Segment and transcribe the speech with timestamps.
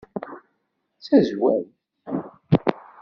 [0.95, 1.67] D Tazwawt.